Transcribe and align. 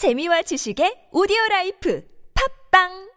재미와 0.00 0.40
지식의 0.40 1.08
오디오 1.12 1.36
라이프 1.50 2.02
팟빵 2.70 3.10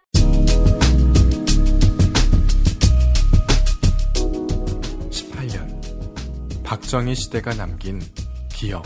박정희 6.66 7.16
시대가 7.16 7.54
남긴 7.54 8.02
기억, 8.54 8.84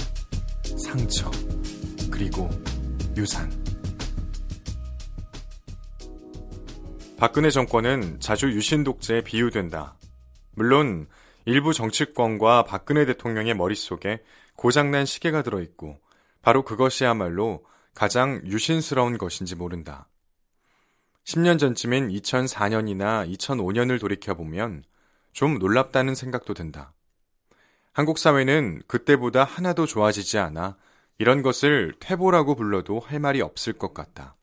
상처, 0.78 1.32
그리고 2.12 2.48
유산. 3.18 3.50
박근혜 7.18 7.50
정권은 7.50 8.20
자주 8.20 8.52
유신 8.52 8.84
독재에 8.84 9.22
비유된다. 9.24 9.98
물론 10.54 11.08
일부 11.46 11.74
정치권과 11.74 12.66
박근혜 12.66 13.08
대통령의 13.08 13.56
머릿속에 13.56 14.22
고장난 14.56 15.08
시계가 15.08 15.42
들어있고 15.42 15.98
바로 16.44 16.62
그것이야말로 16.62 17.66
가장 17.98 18.44
유신스러운 18.46 19.18
것인지 19.18 19.56
모른다. 19.56 20.08
10년 21.24 21.58
전쯤인 21.58 22.10
2004년이나 22.10 23.28
2005년을 23.36 24.00
돌이켜보면 24.00 24.84
좀 25.32 25.58
놀랍다는 25.58 26.14
생각도 26.14 26.54
든다. 26.54 26.94
한국 27.94 28.20
사회는 28.20 28.84
그때보다 28.86 29.44
하나도 29.44 29.88
좋아지지 29.88 30.38
않아 30.38 30.78
이런 31.18 31.42
것을 31.42 31.96
퇴보라고 32.00 32.54
불러도 32.54 33.00
할 33.00 33.20
말이 33.20 33.42
없을 33.42 33.74
것 33.74 33.96
같다. 33.96 34.36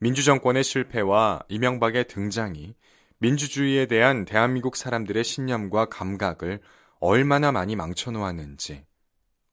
민주정권의 0.00 0.64
실패와 0.64 1.40
이명박의 1.48 2.08
등장이 2.08 2.74
민주주의에 3.20 3.86
대한 3.86 4.26
대한민국 4.26 4.76
사람들의 4.76 5.24
신념과 5.24 5.86
감각을 5.86 6.60
얼마나 7.00 7.52
많이 7.52 7.74
망쳐놓았는지 7.74 8.84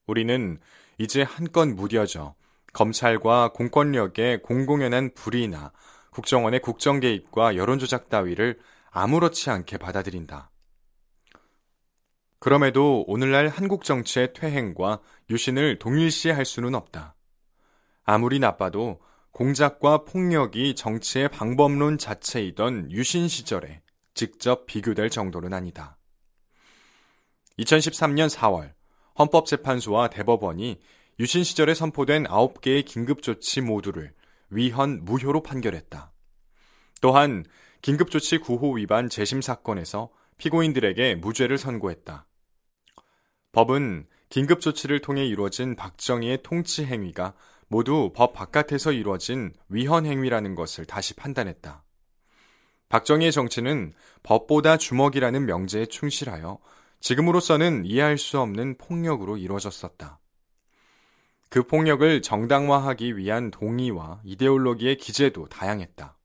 우리는 0.08 0.60
이제 0.98 1.22
한껏 1.22 1.70
무뎌져 1.70 2.36
검찰과 2.76 3.54
공권력의 3.54 4.42
공공연한 4.42 5.14
불이나 5.14 5.72
국정원의 6.12 6.60
국정 6.60 7.00
개입과 7.00 7.56
여론 7.56 7.80
조작 7.80 8.10
따위를 8.10 8.60
아무렇지 8.92 9.50
않게 9.50 9.78
받아들인다. 9.78 10.52
그럼에도 12.40 13.06
오늘날 13.08 13.48
한국 13.48 13.86
정치의 13.86 14.34
퇴행과 14.34 15.00
유신을 15.30 15.80
동일시할 15.80 16.44
수는 16.44 16.76
없다. 16.76 17.16
아무리 18.04 18.40
나빠도 18.40 19.00
공작과 19.32 20.04
폭력이 20.04 20.76
정치의 20.76 21.30
방법론 21.30 21.98
자체이던 21.98 22.92
유신 22.92 23.30
시절에 23.30 23.84
직접 24.14 24.66
비교될 24.66 25.10
정도는 25.10 25.54
아니다. 25.54 25.98
2013년 27.58 28.30
4월 28.30 28.74
헌법재판소와 29.18 30.10
대법원이 30.10 30.80
유신 31.18 31.46
시절에 31.46 31.74
선포된 31.74 32.26
9개의 32.26 32.84
긴급조치 32.84 33.62
모두를 33.62 34.14
위헌 34.50 35.06
무효로 35.06 35.44
판결했다. 35.44 36.12
또한 37.00 37.46
긴급조치 37.82 38.40
9호 38.40 38.76
위반 38.76 39.08
재심 39.08 39.42
사건에서 39.42 40.10
피고인들에게 40.38 41.16
무죄를 41.16 41.58
선고했다. 41.58 42.28
법은 43.54 44.08
긴급조치를 44.28 45.00
통해 45.00 45.26
이루어진 45.26 45.78
박정희의 45.78 46.40
통치 46.44 46.84
행위가 46.84 47.34
모두 47.70 48.12
법 48.14 48.34
바깥에서 48.34 48.92
이루어진 48.92 49.54
위헌 49.70 50.06
행위라는 50.06 50.56
것을 50.56 50.86
다시 50.86 51.14
판단했다. 51.14 51.86
박정희의 52.90 53.32
정치는 53.32 53.94
법보다 54.24 54.76
주먹이라는 54.76 55.46
명제에 55.46 55.86
충실하여 55.86 56.60
지금으로서는 57.00 57.86
이해할 57.86 58.18
수 58.18 58.40
없는 58.42 58.78
폭력으로 58.78 59.38
이루어졌었다. 59.38 60.20
그 61.50 61.64
폭력을 61.64 62.22
정당화하기 62.22 63.18
위한 63.18 63.52
동의와 63.52 64.22
이데올로기의 64.24 64.98
기재도 64.98 65.48
다양했다. 65.48 66.18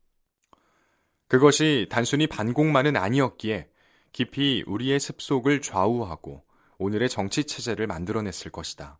그것이 1.28 1.86
단순히 1.90 2.26
반공만은 2.26 2.96
아니었기에 2.96 3.68
깊이 4.12 4.64
우리의 4.66 4.98
습속을 4.98 5.60
좌우하고 5.60 6.44
오늘의 6.78 7.08
정치 7.08 7.44
체제를 7.44 7.86
만들어냈을 7.86 8.50
것이다. 8.50 8.98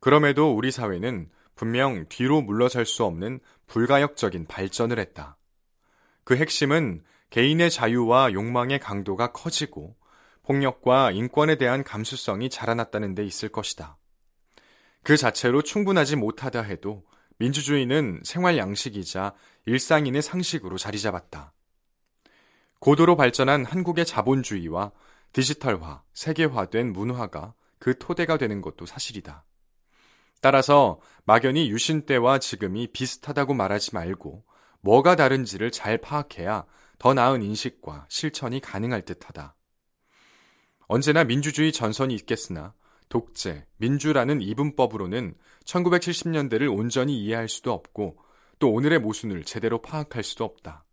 그럼에도 0.00 0.54
우리 0.54 0.70
사회는 0.70 1.28
분명 1.54 2.06
뒤로 2.08 2.40
물러설 2.40 2.86
수 2.86 3.04
없는 3.04 3.40
불가역적인 3.66 4.46
발전을 4.46 4.98
했다. 4.98 5.36
그 6.24 6.36
핵심은 6.36 7.02
개인의 7.30 7.70
자유와 7.70 8.32
욕망의 8.32 8.78
강도가 8.78 9.32
커지고 9.32 9.96
폭력과 10.44 11.10
인권에 11.10 11.56
대한 11.56 11.82
감수성이 11.82 12.48
자라났다는 12.48 13.14
데 13.14 13.24
있을 13.24 13.48
것이다. 13.48 13.98
그 15.06 15.16
자체로 15.16 15.62
충분하지 15.62 16.16
못하다 16.16 16.62
해도 16.62 17.04
민주주의는 17.38 18.22
생활 18.24 18.58
양식이자 18.58 19.34
일상인의 19.64 20.20
상식으로 20.20 20.78
자리 20.78 20.98
잡았다. 20.98 21.52
고도로 22.80 23.14
발전한 23.14 23.64
한국의 23.64 24.04
자본주의와 24.04 24.90
디지털화, 25.32 26.02
세계화된 26.12 26.92
문화가 26.92 27.54
그 27.78 27.96
토대가 27.96 28.36
되는 28.36 28.60
것도 28.60 28.84
사실이다. 28.84 29.44
따라서 30.40 30.98
막연히 31.24 31.70
유신 31.70 32.04
때와 32.04 32.40
지금이 32.40 32.88
비슷하다고 32.88 33.54
말하지 33.54 33.94
말고 33.94 34.42
뭐가 34.80 35.14
다른지를 35.14 35.70
잘 35.70 35.98
파악해야 35.98 36.64
더 36.98 37.14
나은 37.14 37.42
인식과 37.42 38.06
실천이 38.08 38.58
가능할 38.58 39.02
듯하다. 39.02 39.54
언제나 40.88 41.22
민주주의 41.22 41.70
전선이 41.70 42.12
있겠으나 42.16 42.74
독재, 43.08 43.66
민주라는 43.76 44.42
이분법으로는 44.42 45.34
1970년대를 45.64 46.76
온전히 46.76 47.18
이해할 47.22 47.48
수도 47.48 47.72
없고 47.72 48.18
또 48.58 48.72
오늘의 48.72 49.00
모순을 49.00 49.44
제대로 49.44 49.80
파악할 49.80 50.22
수도 50.22 50.44
없다. 50.44 50.84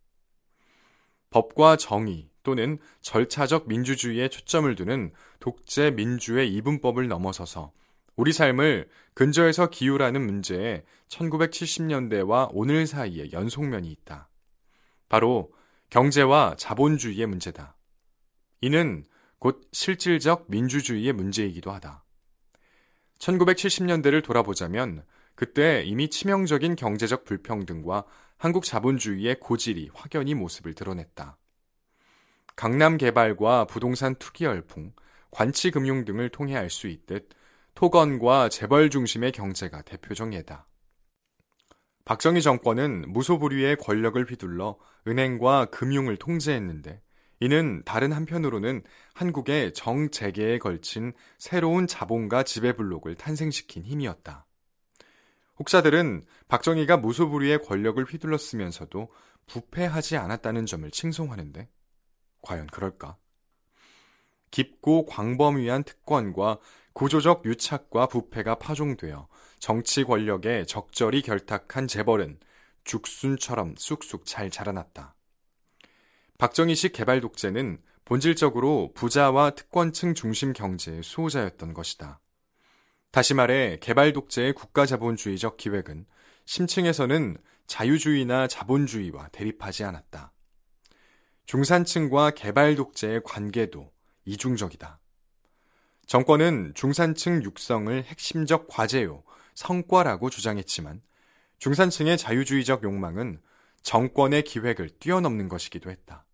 법과 1.29 1.77
정의, 1.77 2.29
또는 2.43 2.77
절차적 3.01 3.67
민주주의에 3.67 4.27
초점을 4.27 4.73
두는 4.75 5.13
독재 5.39 5.91
민주의 5.91 6.53
이분법을 6.53 7.07
넘어서서 7.07 7.71
우리 8.15 8.31
삶을 8.31 8.89
근저에서 9.15 9.69
기울하는 9.69 10.23
문제에 10.23 10.83
1970년대와 11.07 12.49
오늘 12.51 12.85
사이에 12.85 13.31
연속면이 13.31 13.89
있다. 13.89 14.29
바로 15.09 15.51
경제와 15.89 16.55
자본주의의 16.57 17.25
문제다. 17.25 17.75
이는 18.61 19.03
곧 19.39 19.67
실질적 19.71 20.45
민주주의의 20.49 21.13
문제이기도 21.13 21.71
하다. 21.71 22.02
1970년대를 23.23 24.23
돌아보자면 24.23 25.03
그때 25.35 25.83
이미 25.83 26.09
치명적인 26.09 26.75
경제적 26.75 27.23
불평등과 27.23 28.03
한국 28.37 28.65
자본주의의 28.65 29.39
고질이 29.39 29.89
확연히 29.93 30.33
모습을 30.33 30.73
드러냈다. 30.73 31.37
강남 32.55 32.97
개발과 32.97 33.65
부동산 33.65 34.15
투기 34.15 34.43
열풍, 34.43 34.91
관치 35.31 35.71
금융 35.71 36.05
등을 36.05 36.29
통해 36.29 36.55
알 36.55 36.69
수 36.69 36.87
있듯 36.87 37.29
토건과 37.75 38.49
재벌 38.49 38.89
중심의 38.89 39.31
경제가 39.31 39.81
대표적 39.81 40.33
예다. 40.33 40.67
박정희 42.05 42.41
정권은 42.41 43.05
무소불위의 43.13 43.77
권력을 43.77 44.23
휘둘러 44.29 44.77
은행과 45.07 45.67
금융을 45.67 46.17
통제했는데 46.17 47.01
이는 47.43 47.81
다른 47.83 48.13
한편으로는 48.13 48.83
한국의 49.15 49.73
정재계에 49.73 50.59
걸친 50.59 51.11
새로운 51.37 51.87
자본가 51.87 52.43
지배 52.43 52.71
블록을 52.71 53.15
탄생시킨 53.15 53.83
힘이었다. 53.83 54.45
혹자들은 55.59 56.23
박정희가 56.47 56.95
무소불위의 56.95 57.59
권력을 57.65 58.01
휘둘렀으면서도 58.01 59.11
부패하지 59.47 60.15
않았다는 60.15 60.65
점을 60.65 60.89
칭송하는데 60.89 61.67
과연 62.43 62.67
그럴까? 62.67 63.17
깊고 64.49 65.05
광범위한 65.05 65.83
특권과 65.83 66.59
구조적 66.93 67.45
유착과 67.45 68.07
부패가 68.07 68.55
파종되어 68.55 69.27
정치 69.59 70.05
권력에 70.05 70.63
적절히 70.63 71.21
결탁한 71.21 71.89
재벌은 71.89 72.39
죽순처럼 72.85 73.75
쑥쑥 73.77 74.25
잘 74.25 74.49
자라났다. 74.49 75.17
박정희식 76.37 76.93
개발 76.93 77.21
독재는 77.21 77.79
본질적으로 78.05 78.91
부자와 78.93 79.51
특권층 79.51 80.13
중심 80.13 80.53
경제의 80.53 81.03
수호자였던 81.03 81.73
것이다. 81.73 82.19
다시 83.11 83.33
말해 83.33 83.77
개발 83.79 84.11
독재의 84.11 84.53
국가 84.53 84.85
자본주의적 84.85 85.57
기획은 85.57 86.05
심층에서는 86.45 87.37
자유주의나 87.67 88.47
자본주의와 88.47 89.29
대립하지 89.29 89.83
않았다. 89.83 90.31
중산층과 91.45 92.31
개발 92.31 92.75
독재의 92.75 93.21
관계도 93.23 93.91
이중적이다. 94.25 94.99
정권은 96.05 96.73
중산층 96.75 97.43
육성을 97.43 98.03
핵심적 98.03 98.67
과제요, 98.67 99.23
성과라고 99.55 100.29
주장했지만 100.29 101.01
중산층의 101.59 102.17
자유주의적 102.17 102.83
욕망은 102.83 103.39
정권의 103.83 104.43
기획을 104.43 104.89
뛰어넘는 104.99 105.49
것이기도 105.49 105.89
했다. 105.91 106.25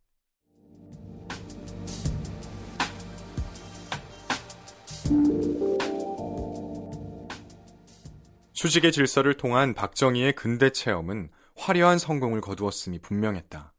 수직의 8.54 8.92
질서를 8.92 9.36
통한 9.36 9.74
박정희의 9.74 10.34
근대 10.34 10.70
체험은 10.70 11.30
화려한 11.56 11.98
성공을 11.98 12.42
거두었음이 12.42 13.00
분명했다. 13.00 13.74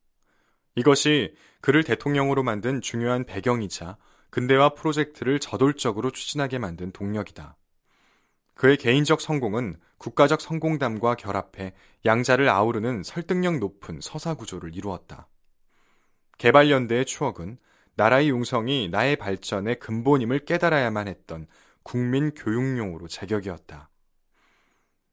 이것이 0.75 1.35
그를 1.61 1.85
대통령으로 1.85 2.43
만든 2.43 2.81
중요한 2.81 3.25
배경이자 3.25 3.99
근대화 4.31 4.71
프로젝트를 4.71 5.39
저돌적으로 5.39 6.11
추진하게 6.11 6.59
만든 6.59 6.93
동력이다. 6.93 7.57
그의 8.61 8.77
개인적 8.77 9.23
성공은 9.23 9.77
국가적 9.97 10.43
성공담과 10.43 11.15
결합해 11.15 11.73
양자를 12.05 12.51
아우르는 12.51 13.03
설득력 13.03 13.57
높은 13.57 14.01
서사 14.03 14.35
구조를 14.35 14.77
이루었다. 14.77 15.29
개발연대의 16.37 17.07
추억은 17.07 17.57
나라의 17.95 18.29
융성이 18.29 18.91
나의 18.91 19.17
발전의 19.17 19.79
근본임을 19.79 20.45
깨달아야만 20.45 21.09
했던 21.09 21.47
국민 21.83 22.35
교육용으로 22.35 23.09
제격이었다. 23.09 23.89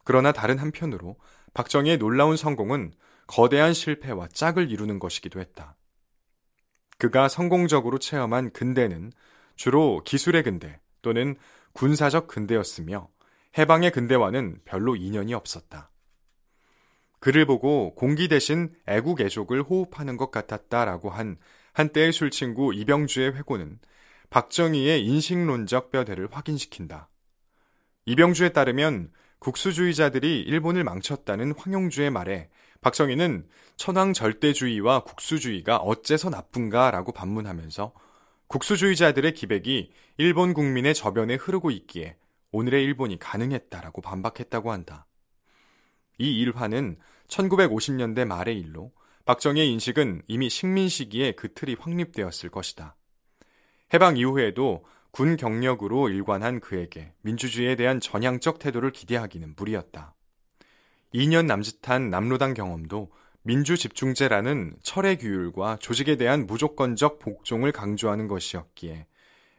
그러나 0.03 0.33
다른 0.33 0.57
한편으로 0.57 1.15
박정희의 1.53 1.99
놀라운 1.99 2.35
성공은 2.35 2.91
거대한 3.27 3.73
실패와 3.73 4.27
짝을 4.27 4.69
이루는 4.69 4.99
것이기도 4.99 5.39
했다. 5.39 5.77
그가 6.97 7.29
성공적으로 7.29 7.97
체험한 7.97 8.51
근대는 8.51 9.13
주로 9.55 10.03
기술의 10.03 10.43
근대 10.43 10.81
또는 11.01 11.37
군사적 11.71 12.27
근대였으며 12.27 13.07
해방의 13.57 13.91
근대와는 13.91 14.61
별로 14.65 14.95
인연이 14.95 15.33
없었다. 15.33 15.91
그를 17.19 17.45
보고 17.45 17.95
공기 17.95 18.27
대신 18.27 18.73
애국 18.87 19.21
애족을 19.21 19.63
호흡하는 19.63 20.17
것 20.17 20.31
같았다라고 20.31 21.09
한 21.09 21.37
한때의 21.73 22.11
술친구 22.11 22.73
이병주의 22.73 23.33
회고는 23.33 23.79
박정희의 24.29 25.05
인식론적 25.05 25.91
뼈대를 25.91 26.27
확인시킨다. 26.31 27.09
이병주에 28.05 28.49
따르면 28.49 29.11
국수주의자들이 29.39 30.41
일본을 30.41 30.83
망쳤다는 30.83 31.53
황용주의 31.57 32.09
말에 32.09 32.49
박정희는 32.81 33.47
천황 33.75 34.13
절대주의와 34.13 35.03
국수주의가 35.03 35.77
어째서 35.77 36.29
나쁜가라고 36.29 37.11
반문하면서 37.11 37.93
국수주의자들의 38.47 39.33
기백이 39.33 39.91
일본 40.17 40.53
국민의 40.53 40.93
저변에 40.95 41.35
흐르고 41.35 41.71
있기에 41.71 42.17
오늘의 42.51 42.83
일본이 42.83 43.19
가능했다라고 43.19 44.01
반박했다고 44.01 44.71
한다. 44.71 45.05
이 46.17 46.39
일화는 46.39 46.97
1950년대 47.27 48.25
말의 48.25 48.59
일로 48.59 48.91
박정희의 49.25 49.69
인식은 49.73 50.23
이미 50.27 50.49
식민 50.49 50.87
시기에 50.87 51.33
그 51.33 51.53
틀이 51.53 51.75
확립되었을 51.79 52.49
것이다. 52.49 52.95
해방 53.93 54.17
이후에도 54.17 54.85
군 55.11 55.35
경력으로 55.35 56.09
일관한 56.09 56.59
그에게 56.59 57.13
민주주의에 57.21 57.75
대한 57.75 57.99
전향적 57.99 58.59
태도를 58.59 58.91
기대하기는 58.91 59.55
무리였다. 59.57 60.15
2년 61.13 61.45
남짓한 61.45 62.09
남로당 62.09 62.53
경험도 62.53 63.11
민주집중제라는 63.43 64.75
철의 64.83 65.17
규율과 65.17 65.77
조직에 65.77 66.17
대한 66.17 66.45
무조건적 66.45 67.19
복종을 67.19 67.71
강조하는 67.71 68.27
것이었기에 68.27 69.07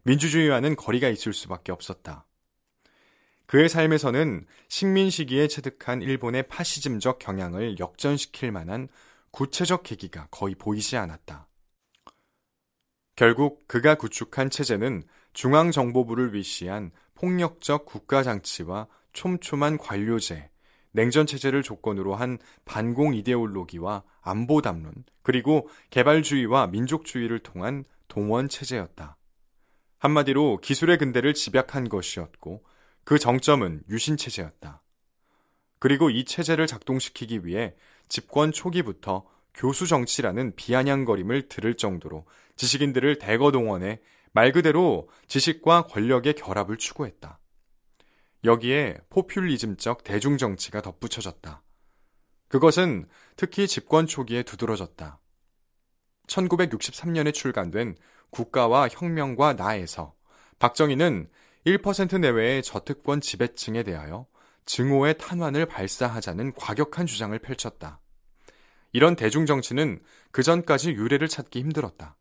민주주의와는 0.04 0.76
거리가 0.76 1.08
있을 1.08 1.32
수밖에 1.32 1.72
없었다. 1.72 2.27
그의 3.48 3.70
삶에서는 3.70 4.44
식민 4.68 5.08
시기에 5.08 5.48
체득한 5.48 6.02
일본의 6.02 6.48
파시즘적 6.48 7.18
경향을 7.18 7.78
역전시킬 7.78 8.52
만한 8.52 8.88
구체적 9.30 9.84
계기가 9.84 10.28
거의 10.30 10.54
보이지 10.54 10.98
않았다. 10.98 11.48
결국 13.16 13.66
그가 13.66 13.94
구축한 13.94 14.50
체제는 14.50 15.02
중앙정보부를 15.32 16.34
위시한 16.34 16.90
폭력적 17.14 17.86
국가장치와 17.86 18.86
촘촘한 19.14 19.78
관료제, 19.78 20.50
냉전체제를 20.92 21.62
조건으로 21.62 22.14
한 22.16 22.36
반공 22.66 23.14
이데올로기와 23.14 24.02
안보담론, 24.20 24.92
그리고 25.22 25.70
개발주의와 25.88 26.66
민족주의를 26.66 27.38
통한 27.38 27.86
동원체제였다. 28.08 29.16
한마디로 30.00 30.58
기술의 30.60 30.98
근대를 30.98 31.32
집약한 31.32 31.88
것이었고, 31.88 32.62
그 33.08 33.18
정점은 33.18 33.84
유신체제였다. 33.88 34.82
그리고 35.78 36.10
이 36.10 36.26
체제를 36.26 36.66
작동시키기 36.66 37.46
위해 37.46 37.74
집권 38.06 38.52
초기부터 38.52 39.24
교수 39.54 39.86
정치라는 39.86 40.54
비아냥거림을 40.56 41.48
들을 41.48 41.72
정도로 41.72 42.26
지식인들을 42.56 43.16
대거 43.16 43.50
동원해 43.50 44.02
말 44.32 44.52
그대로 44.52 45.08
지식과 45.26 45.84
권력의 45.86 46.34
결합을 46.34 46.76
추구했다. 46.76 47.40
여기에 48.44 48.98
포퓰리즘적 49.08 50.04
대중정치가 50.04 50.82
덧붙여졌다. 50.82 51.62
그것은 52.48 53.08
특히 53.36 53.66
집권 53.66 54.06
초기에 54.06 54.42
두드러졌다. 54.42 55.18
1963년에 56.26 57.32
출간된 57.32 57.96
국가와 58.28 58.88
혁명과 58.88 59.54
나에서 59.54 60.14
박정희는 60.58 61.30
1% 61.66 62.20
내외의 62.20 62.62
저특권 62.62 63.20
지배층에 63.20 63.82
대하여 63.82 64.26
증오의 64.66 65.18
탄환을 65.18 65.66
발사하자는 65.66 66.52
과격한 66.54 67.06
주장을 67.06 67.38
펼쳤다. 67.38 68.00
이런 68.92 69.16
대중정치는 69.16 70.00
그전까지 70.30 70.92
유래를 70.92 71.28
찾기 71.28 71.60
힘들었다. 71.60 72.16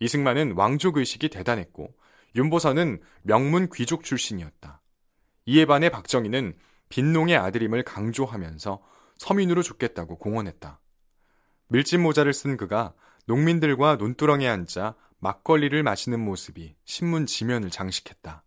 이승만은 0.00 0.52
왕족 0.52 0.98
의식이 0.98 1.28
대단했고 1.28 1.94
윤보선은 2.34 3.00
명문 3.22 3.68
귀족 3.72 4.04
출신이었다. 4.04 4.82
이에 5.46 5.64
반해 5.64 5.88
박정희는 5.88 6.56
빈농의 6.88 7.36
아들임을 7.36 7.82
강조하면서 7.84 8.82
서민으로 9.16 9.62
죽겠다고 9.62 10.18
공언했다. 10.18 10.80
밀짚 11.68 12.00
모자를 12.00 12.32
쓴 12.32 12.56
그가 12.56 12.94
농민들과 13.26 13.96
논두렁에 13.96 14.46
앉아 14.46 14.94
막걸리를 15.18 15.82
마시는 15.82 16.20
모습이 16.20 16.76
신문 16.84 17.26
지면을 17.26 17.70
장식했다. 17.70 18.44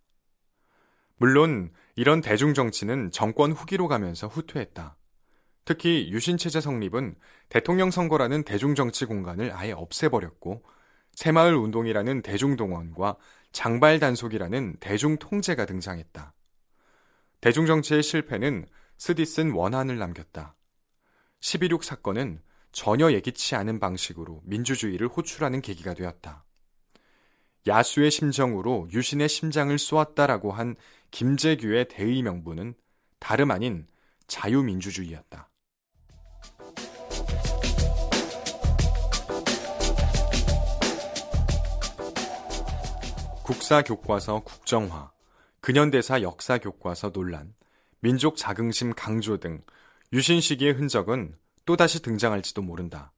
물론 1.19 1.71
이런 1.95 2.21
대중정치는 2.21 3.11
정권 3.11 3.51
후기로 3.51 3.87
가면서 3.89 4.27
후퇴했다. 4.27 4.95
특히 5.65 6.09
유신체제 6.11 6.61
성립은 6.61 7.15
대통령 7.49 7.91
선거라는 7.91 8.43
대중정치 8.43 9.05
공간을 9.05 9.51
아예 9.53 9.73
없애버렸고 9.73 10.63
새마을 11.13 11.55
운동이라는 11.55 12.21
대중동원과 12.21 13.17
장발 13.51 13.99
단속이라는 13.99 14.77
대중통제가 14.79 15.65
등장했다. 15.65 16.33
대중정치의 17.41 18.01
실패는 18.01 18.65
스디슨 18.97 19.51
원한을 19.51 19.97
남겼다. 19.97 20.55
11.6 21.41 21.83
사건은 21.83 22.41
전혀 22.71 23.11
예기치 23.11 23.55
않은 23.55 23.79
방식으로 23.79 24.41
민주주의를 24.45 25.09
호출하는 25.09 25.61
계기가 25.61 25.93
되었다. 25.93 26.45
야수의 27.67 28.09
심정으로 28.09 28.87
유신의 28.91 29.27
심장을 29.29 29.77
쏘았다라고 29.77 30.51
한 30.51 30.75
김재규의 31.11 31.87
대의 31.87 32.21
명분은 32.21 32.75
다름 33.19 33.51
아닌 33.51 33.87
자유민주주의였다. 34.27 35.49
국사 43.43 43.81
교과서 43.81 44.41
국정화, 44.41 45.11
근현대사 45.61 46.21
역사 46.21 46.59
교과서 46.59 47.11
논란, 47.11 47.55
민족 47.99 48.37
자긍심 48.37 48.93
강조 48.93 49.37
등 49.37 49.63
유신 50.13 50.39
시기의 50.39 50.73
흔적은 50.73 51.35
또다시 51.65 52.01
등장할지도 52.01 52.61
모른다. 52.61 53.11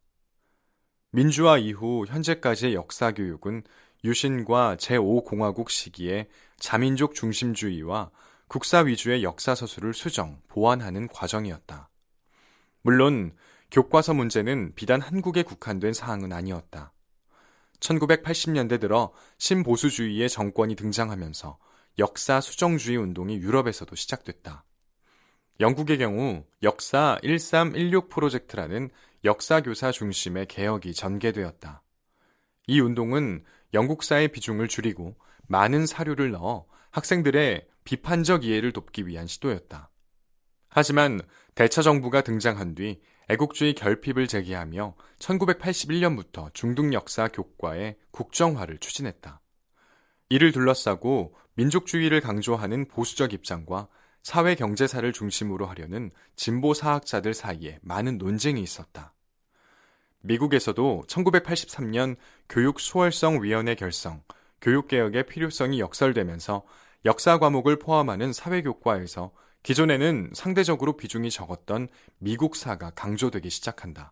민주화 1.12 1.58
이후 1.58 2.06
현재까지의 2.08 2.74
역사 2.74 3.12
교육은 3.12 3.64
유신과 4.04 4.78
제5공화국 4.78 5.70
시기에 5.70 6.28
자민족 6.58 7.14
중심주의와 7.14 8.12
국사 8.48 8.80
위주의 8.80 9.24
역사 9.24 9.56
서술을 9.56 9.94
수정, 9.94 10.42
보완하는 10.48 11.08
과정이었다. 11.08 11.90
물론 12.82 13.34
교과서 13.72 14.14
문제는 14.14 14.74
비단 14.76 15.02
한국에 15.02 15.44
국한된 15.44 15.94
사항은 15.94 16.34
아니었다. 16.34 16.92
1980년대 17.80 18.80
들어 18.80 19.14
신보수주의의 19.38 20.30
정권이 20.30 20.76
등장하면서 20.76 21.58
역사 22.00 22.42
수정주의 22.42 22.98
운동이 22.98 23.38
유럽에서도 23.38 23.96
시작됐다. 23.96 24.66
영국의 25.60 25.98
경우 26.00 26.44
역사 26.64 27.18
1316 27.24 28.10
프로젝트라는 28.10 28.90
역사교사 29.24 29.92
중심의 29.92 30.48
개혁이 30.48 30.94
전개되었다. 30.94 31.84
이 32.68 32.80
운동은 32.80 33.44
영국사의 33.74 34.30
비중을 34.30 34.68
줄이고 34.68 35.16
많은 35.48 35.86
사료를 35.86 36.32
넣어 36.32 36.66
학생들의 36.92 37.68
비판적 37.84 38.44
이해를 38.44 38.72
돕기 38.72 39.08
위한 39.08 39.28
시도였다. 39.28 39.90
하지만 40.70 41.22
대처 41.56 41.82
정부가 41.82 42.22
등장한 42.22 42.76
뒤 42.76 43.02
애국주의 43.30 43.74
결핍을 43.74 44.28
제기하며 44.28 44.96
1981년부터 45.20 46.54
중등 46.54 46.94
역사 46.94 47.28
교과의 47.28 47.98
국정화를 48.12 48.78
추진했다. 48.80 49.42
이를 50.30 50.52
둘러싸고 50.52 51.36
민족주의를 51.56 52.22
강조하는 52.22 52.88
보수적 52.88 53.34
입장과 53.34 53.88
사회 54.24 54.56
경제사를 54.56 55.12
중심으로 55.12 55.66
하려는 55.66 56.12
진보 56.36 56.74
사학자들 56.74 57.34
사이에 57.34 57.80
많은 57.82 58.18
논쟁이 58.18 58.62
있었다. 58.62 59.14
미국에서도 60.22 61.04
1983년 61.08 62.16
교육 62.48 62.80
수월성 62.80 63.44
위원회 63.44 63.76
결성, 63.76 64.24
교육 64.62 64.88
개혁의 64.88 65.26
필요성이 65.26 65.80
역설되면서 65.80 66.64
역사 67.06 67.40
과목을 67.40 67.80
포함하는 67.80 68.32
사회 68.32 68.62
교과에서 68.62 69.32
기존에는 69.64 70.32
상대적으로 70.34 70.98
비중이 70.98 71.30
적었던 71.30 71.88
미국사가 72.20 72.92
강조되기 72.92 73.50
시작한다. 73.50 74.12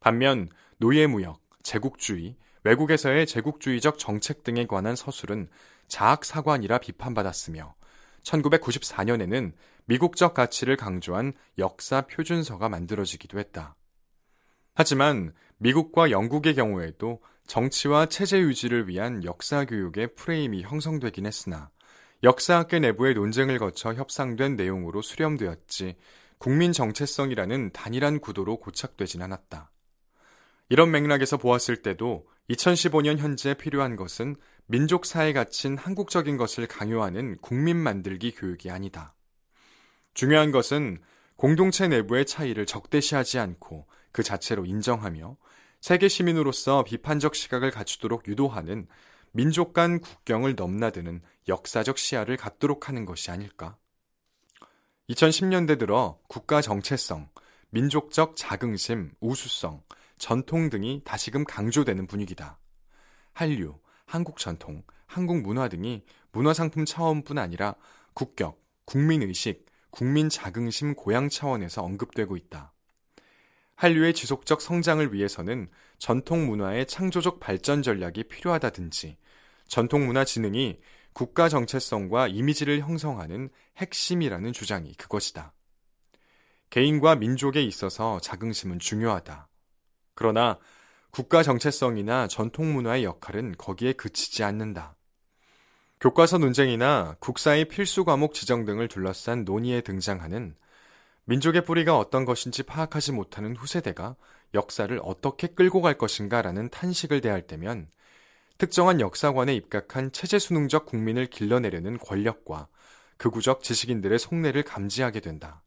반면 0.00 0.48
노예무역, 0.78 1.40
제국주의, 1.62 2.36
외국에서의 2.64 3.26
제국주의적 3.26 3.98
정책 3.98 4.44
등에 4.44 4.66
관한 4.66 4.96
서술은 4.96 5.48
자학사관이라 5.88 6.78
비판받았으며 6.78 7.74
1994년에는 8.22 9.52
미국적 9.86 10.34
가치를 10.34 10.76
강조한 10.76 11.32
역사 11.58 12.02
표준서가 12.02 12.68
만들어지기도 12.68 13.38
했다. 13.38 13.74
하지만 14.74 15.32
미국과 15.58 16.10
영국의 16.10 16.54
경우에도 16.54 17.20
정치와 17.46 18.06
체제 18.06 18.40
유지를 18.40 18.88
위한 18.88 19.24
역사 19.24 19.64
교육의 19.64 20.14
프레임이 20.14 20.62
형성되긴 20.62 21.26
했으나 21.26 21.70
역사학계 22.22 22.78
내부의 22.78 23.14
논쟁을 23.14 23.58
거쳐 23.58 23.92
협상된 23.92 24.56
내용으로 24.56 25.02
수렴되었지 25.02 25.96
국민 26.38 26.72
정체성이라는 26.72 27.72
단일한 27.72 28.20
구도로 28.20 28.58
고착되진 28.58 29.22
않았다. 29.22 29.70
이런 30.68 30.90
맥락에서 30.90 31.36
보았을 31.36 31.82
때도 31.82 32.26
2015년 32.50 33.18
현재 33.18 33.54
필요한 33.54 33.96
것은 33.96 34.36
민족 34.66 35.04
사회 35.04 35.32
가친 35.32 35.76
한국적인 35.76 36.36
것을 36.36 36.66
강요하는 36.66 37.36
국민 37.40 37.76
만들기 37.76 38.32
교육이 38.32 38.70
아니다. 38.70 39.14
중요한 40.14 40.50
것은 40.50 41.00
공동체 41.36 41.88
내부의 41.88 42.24
차이를 42.26 42.66
적대시하지 42.66 43.38
않고 43.38 43.86
그 44.12 44.22
자체로 44.22 44.64
인정하며 44.64 45.36
세계 45.80 46.08
시민으로서 46.08 46.84
비판적 46.84 47.34
시각을 47.34 47.70
갖추도록 47.70 48.28
유도하는 48.28 48.86
민족 49.32 49.72
간 49.72 50.00
국경을 50.00 50.54
넘나드는 50.54 51.22
역사적 51.48 51.98
시야를 51.98 52.36
갖도록 52.36 52.88
하는 52.88 53.04
것이 53.04 53.30
아닐까? 53.30 53.76
2010년대 55.08 55.78
들어 55.78 56.18
국가 56.28 56.60
정체성, 56.60 57.28
민족적 57.70 58.36
자긍심, 58.36 59.12
우수성, 59.20 59.82
전통 60.18 60.70
등이 60.70 61.02
다시금 61.04 61.44
강조되는 61.44 62.06
분위기다. 62.06 62.58
한류, 63.32 63.78
한국 64.04 64.38
전통, 64.38 64.82
한국 65.06 65.40
문화 65.40 65.68
등이 65.68 66.04
문화상품 66.30 66.84
차원뿐 66.84 67.38
아니라 67.38 67.74
국격, 68.14 68.62
국민의식, 68.84 69.66
국민 69.90 70.28
자긍심 70.28 70.94
고양 70.94 71.28
차원에서 71.28 71.82
언급되고 71.82 72.36
있다. 72.36 72.72
한류의 73.82 74.14
지속적 74.14 74.60
성장을 74.60 75.12
위해서는 75.12 75.68
전통 75.98 76.46
문화의 76.46 76.86
창조적 76.86 77.40
발전 77.40 77.82
전략이 77.82 78.22
필요하다든지 78.28 79.16
전통 79.66 80.06
문화 80.06 80.24
진흥이 80.24 80.78
국가 81.12 81.48
정체성과 81.48 82.28
이미지를 82.28 82.78
형성하는 82.78 83.50
핵심이라는 83.78 84.52
주장이 84.52 84.94
그것이다. 84.94 85.52
개인과 86.70 87.16
민족에 87.16 87.60
있어서 87.64 88.20
자긍심은 88.20 88.78
중요하다. 88.78 89.48
그러나 90.14 90.60
국가 91.10 91.42
정체성이나 91.42 92.28
전통 92.28 92.72
문화의 92.72 93.02
역할은 93.02 93.56
거기에 93.58 93.94
그치지 93.94 94.44
않는다. 94.44 94.94
교과서 95.98 96.38
논쟁이나 96.38 97.16
국사의 97.18 97.64
필수 97.64 98.04
과목 98.04 98.32
지정 98.32 98.64
등을 98.64 98.86
둘러싼 98.86 99.42
논의에 99.42 99.80
등장하는 99.80 100.54
민족의 101.24 101.64
뿌리가 101.64 101.96
어떤 101.96 102.24
것인지 102.24 102.62
파악하지 102.62 103.12
못하는 103.12 103.54
후세대가 103.56 104.16
역사를 104.54 104.98
어떻게 105.02 105.46
끌고 105.46 105.80
갈 105.80 105.96
것인가라는 105.96 106.68
탄식을 106.70 107.20
대할 107.20 107.46
때면 107.46 107.88
특정한 108.58 109.00
역사관에 109.00 109.54
입각한 109.54 110.12
체제 110.12 110.38
수능적 110.38 110.86
국민을 110.86 111.26
길러내려는 111.26 111.98
권력과 111.98 112.68
극우적 113.16 113.62
지식인들의 113.62 114.18
속내를 114.18 114.62
감지하게 114.64 115.20
된다. 115.20 115.62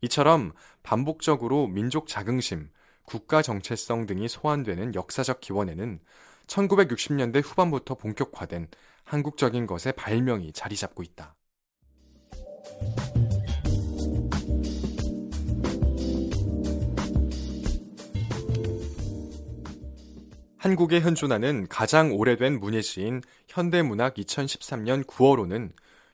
이처럼 0.00 0.52
반복적으로 0.82 1.66
민족 1.66 2.06
자긍심, 2.06 2.70
국가 3.04 3.42
정체성 3.42 4.06
등이 4.06 4.28
소환되는 4.28 4.94
역사적 4.94 5.40
기원에는 5.40 6.00
1960년대 6.46 7.42
후반부터 7.44 7.96
본격화된 7.96 8.68
한국적인 9.04 9.66
것의 9.66 9.94
발명이 9.96 10.52
자리 10.52 10.76
잡고 10.76 11.02
있다. 11.02 11.34
한국에 20.68 21.00
현존하는 21.00 21.66
가장 21.68 22.12
오래된 22.12 22.60
문예시인 22.60 23.22
현대문학 23.48 24.16
2013년 24.16 25.02
9월호는 25.06 25.72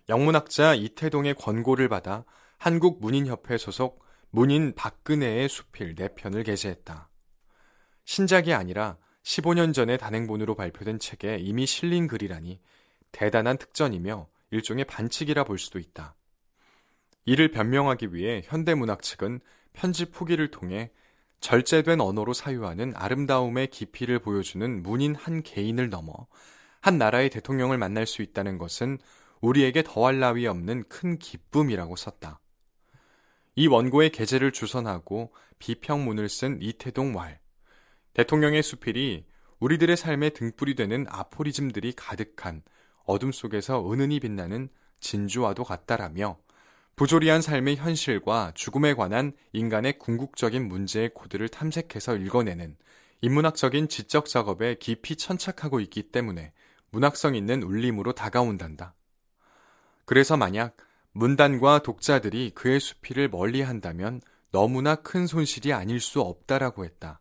영문학자 0.09 0.75
이태동의 0.75 1.35
권고를 1.35 1.89
받아 1.89 2.25
한국문인협회 2.59 3.59
소속 3.59 4.05
문인 4.31 4.73
박근혜의 4.77 5.49
수필 5.49 5.97
4편을 5.97 6.47
게재했다. 6.47 7.11
신작이 8.05 8.53
아니라 8.53 8.97
15년 9.25 9.75
전에 9.75 9.97
단행본으로 9.97 10.55
발표된 10.55 11.01
책에 11.01 11.39
이미 11.41 11.67
실린 11.67 12.07
글이라니 12.07 12.61
대단한 13.11 13.59
특전이며 13.59 14.29
일종의 14.53 14.85
반칙이라 14.85 15.43
볼 15.43 15.59
수도 15.59 15.81
있다. 15.81 16.15
이를 17.25 17.51
변명하기 17.51 18.15
위해 18.15 18.43
현대문학 18.45 19.03
측은 19.03 19.41
편집 19.73 20.11
후기를 20.13 20.53
통해 20.53 20.93
절제된 21.45 22.01
언어로 22.01 22.33
사유하는 22.33 22.95
아름다움의 22.97 23.67
깊이를 23.67 24.19
보여주는 24.19 24.83
문인 24.83 25.15
한 25.15 25.43
개인을 25.43 25.91
넘어 25.91 26.27
한 26.81 26.97
나라의 26.97 27.29
대통령을 27.29 27.77
만날 27.77 28.07
수 28.07 28.23
있다는 28.23 28.57
것은 28.57 28.97
우리에게 29.43 29.83
더할 29.83 30.19
나위 30.21 30.47
없는 30.47 30.85
큰 30.89 31.19
기쁨이라고 31.19 31.97
썼다. 31.97 32.41
이 33.57 33.67
원고의 33.67 34.09
게재를 34.13 34.53
주선하고 34.53 35.35
비평문을 35.59 36.31
쓴 36.31 36.63
이태동 36.63 37.15
왈. 37.15 37.39
대통령의 38.15 38.63
수필이 38.63 39.27
우리들의 39.61 39.99
삶의 39.99 40.31
등불이 40.31 40.77
되는 40.77 41.05
아포리즘들이 41.11 41.93
가득한 41.93 42.63
어둠 43.05 43.33
속에서 43.33 43.93
은은히 43.93 44.19
빛나는 44.19 44.71
진주와도 44.99 45.65
같다라며 45.65 46.39
부조리한 46.97 47.43
삶의 47.43 47.77
현실과 47.77 48.53
죽음에 48.55 48.95
관한 48.95 49.33
인간의 49.53 49.99
궁극적인 49.99 50.69
문제의 50.69 51.13
코드를 51.13 51.49
탐색해서 51.49 52.17
읽어내는 52.17 52.77
인문학적인 53.21 53.89
지적 53.89 54.27
작업에 54.27 54.77
깊이 54.77 55.17
천착하고 55.17 55.81
있기 55.81 56.11
때문에 56.11 56.53
문학성 56.91 57.35
있는 57.35 57.63
울림으로 57.63 58.13
다가온단다. 58.13 58.95
그래서 60.05 60.37
만약 60.37 60.77
문단과 61.13 61.81
독자들이 61.81 62.53
그의 62.55 62.79
수필을 62.79 63.29
멀리 63.29 63.63
한다면 63.63 64.21
너무나 64.53 64.95
큰 64.95 65.27
손실이 65.27 65.73
아닐 65.73 66.01
수 66.01 66.21
없다라고 66.21 66.85
했다. 66.85 67.21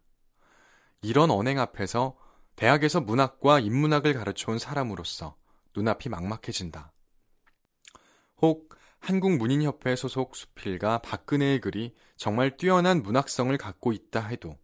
이런 1.01 1.31
언행 1.31 1.59
앞에서 1.59 2.15
대학에서 2.55 3.01
문학과 3.01 3.59
인문학을 3.59 4.13
가르쳐온 4.13 4.59
사람으로서 4.59 5.35
눈앞이 5.75 6.09
막막해진다. 6.09 6.91
혹 8.41 8.69
한국문인협회 9.03 9.97
소속 9.97 10.33
수필가 10.33 10.99
박근혜의 10.99 11.59
글이 11.59 11.93
정말 12.15 12.55
뛰어난 12.55 13.03
문학성을 13.03 13.55
갖고 13.57 13.91
있다 13.91 14.25
해도 14.27 14.57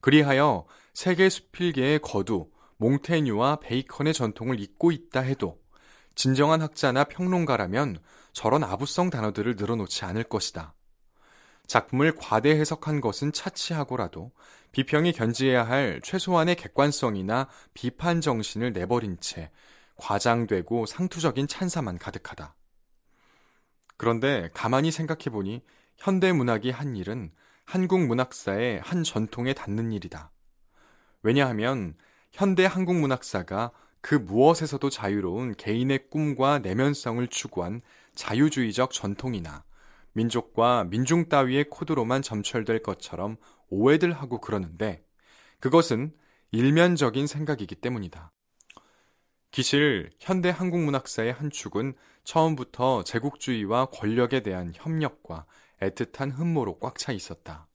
그리하여 0.00 0.64
세계 0.94 1.28
수필계의 1.28 1.98
거두 1.98 2.50
몽테뉴와 2.76 3.56
베이컨의 3.56 4.14
전통을 4.14 4.60
잇고 4.60 4.92
있다 4.92 5.22
해도 5.22 5.58
진정한 6.14 6.62
학자나 6.62 7.02
평론가라면 7.02 7.98
저런 8.32 8.62
아부성 8.62 9.10
단어들을 9.10 9.56
늘어놓지 9.56 10.04
않을 10.04 10.22
것이다. 10.22 10.74
작품을 11.66 12.14
과대 12.14 12.50
해석한 12.50 13.00
것은 13.00 13.32
차치하고라도 13.32 14.30
비평이 14.70 15.12
견지해야 15.12 15.66
할 15.66 16.00
최소한의 16.04 16.54
객관성이나 16.54 17.48
비판 17.74 18.20
정신을 18.20 18.72
내버린 18.72 19.18
채 19.20 19.50
과장되고 19.96 20.86
상투적인 20.86 21.48
찬사만 21.48 21.98
가득하다. 21.98 22.54
그런데 24.00 24.48
가만히 24.54 24.90
생각해 24.90 25.24
보니 25.24 25.60
현대 25.98 26.32
문학이 26.32 26.70
한 26.70 26.96
일은 26.96 27.30
한국 27.66 28.00
문학사의 28.06 28.80
한 28.80 29.04
전통에 29.04 29.52
닿는 29.52 29.92
일이다. 29.92 30.32
왜냐하면 31.22 31.92
현대 32.32 32.64
한국 32.64 32.96
문학사가 32.96 33.72
그 34.00 34.14
무엇에서도 34.14 34.88
자유로운 34.88 35.54
개인의 35.54 36.08
꿈과 36.08 36.60
내면성을 36.60 37.28
추구한 37.28 37.82
자유주의적 38.14 38.92
전통이나 38.92 39.64
민족과 40.14 40.84
민중 40.84 41.28
따위의 41.28 41.68
코드로만 41.68 42.22
점철될 42.22 42.82
것처럼 42.82 43.36
오해들 43.68 44.14
하고 44.14 44.40
그러는데 44.40 45.04
그것은 45.58 46.14
일면적인 46.52 47.26
생각이기 47.26 47.74
때문이다. 47.74 48.32
기실 49.50 50.08
현대 50.20 50.48
한국문학사의 50.48 51.34
한 51.34 51.50
축은 51.50 51.92
처음부터 52.30 53.02
제국주의와 53.02 53.86
권력에 53.86 54.40
대한 54.44 54.70
협력과 54.72 55.46
애틋한 55.80 56.38
흠모로 56.38 56.78
꽉 56.78 56.96
차 56.96 57.10
있었다. 57.10 57.66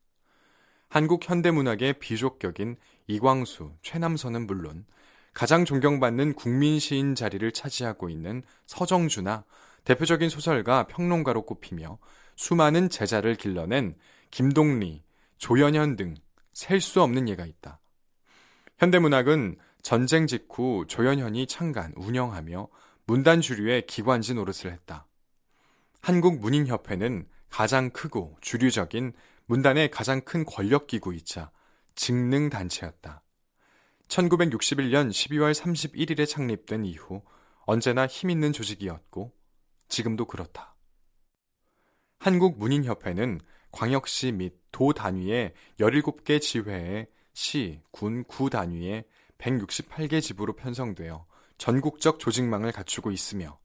한국 0.87 1.29
현대문학의 1.29 1.99
비족격인 1.99 2.77
이광수, 3.07 3.73
최남선은 3.81 4.47
물론 4.47 4.85
가장 5.33 5.65
존경받는 5.65 6.35
국민 6.35 6.79
시인 6.79 7.15
자리를 7.15 7.51
차지하고 7.51 8.09
있는 8.09 8.43
서정주나 8.65 9.43
대표적인 9.83 10.29
소설가 10.29 10.87
평론가로 10.87 11.41
꼽히며 11.45 11.97
수많은 12.37 12.89
제자를 12.89 13.35
길러낸 13.35 13.97
김동리, 14.31 15.03
조연현 15.37 15.97
등 15.97 16.15
셀 16.53 16.79
수 16.79 17.01
없는 17.01 17.27
예가 17.27 17.45
있다. 17.45 17.81
현대문학은 18.77 19.57
전쟁 19.81 20.27
직후 20.27 20.85
조연현이 20.87 21.45
창간, 21.47 21.91
운영하며 21.97 22.69
문단 23.07 23.41
주류의 23.41 23.85
기관지 23.85 24.33
노릇을 24.33 24.71
했다. 24.71 25.07
한국문인협회는 26.01 27.27
가장 27.49 27.89
크고 27.91 28.37
주류적인 28.41 29.13
문단의 29.45 29.91
가장 29.91 30.21
큰 30.21 30.43
권력기구이자 30.43 31.51
직능단체였다. 31.95 33.21
1961년 34.07 35.09
12월 35.09 35.53
31일에 35.53 36.27
창립된 36.27 36.85
이후 36.85 37.23
언제나 37.65 38.07
힘있는 38.07 38.53
조직이었고 38.53 39.33
지금도 39.87 40.25
그렇다. 40.25 40.75
한국문인협회는 42.19 43.39
광역시 43.71 44.31
및 44.31 44.55
도 44.71 44.93
단위의 44.93 45.53
17개 45.79 46.41
지회에 46.41 47.07
시, 47.33 47.81
군, 47.91 48.23
구 48.23 48.49
단위의 48.49 49.05
168개 49.37 50.21
지부로 50.21 50.53
편성되어 50.55 51.25
전국적 51.57 52.19
조직망을 52.19 52.71
갖추고 52.71 53.11
있으며 53.11 53.59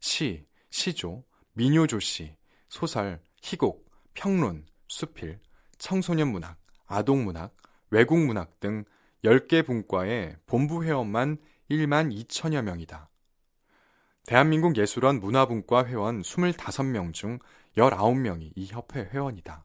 시, 0.00 0.46
시조, 0.70 1.24
민요조시, 1.54 2.36
소설, 2.68 3.20
희곡, 3.42 3.90
평론, 4.14 4.66
수필, 4.88 5.40
청소년 5.78 6.28
문학, 6.28 6.58
아동 6.86 7.24
문학, 7.24 7.54
외국 7.90 8.18
문학 8.18 8.60
등 8.60 8.84
10개 9.24 9.64
분과의 9.64 10.36
본부 10.46 10.84
회원만 10.84 11.38
1만 11.70 12.12
2천여 12.26 12.62
명이다. 12.62 13.10
대한민국 14.26 14.76
예술원 14.76 15.20
문화분과 15.20 15.86
회원 15.86 16.22
25명 16.22 17.12
중 17.12 17.38
19명이 17.76 18.52
이 18.54 18.66
협회 18.66 19.00
회원이다. 19.00 19.64